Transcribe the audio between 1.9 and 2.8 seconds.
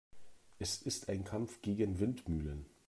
Windmühlen.